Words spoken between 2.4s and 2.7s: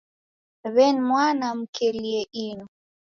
inyo.